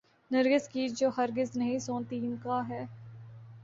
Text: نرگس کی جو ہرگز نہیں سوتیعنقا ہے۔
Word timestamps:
نرگس 0.31 0.67
کی 0.67 0.87
جو 0.89 1.09
ہرگز 1.17 1.55
نہیں 1.55 1.79
سوتیعنقا 1.79 2.61
ہے۔ 2.69 2.85